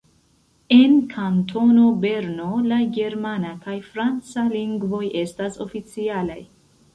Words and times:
En 0.75 0.93
Kantono 1.09 1.89
Berno 2.05 2.47
la 2.71 2.79
germana 2.95 3.53
kaj 3.67 3.77
franca 3.91 4.47
lingvoj 4.55 5.03
estas 5.21 5.63
oficialaj. 5.69 6.41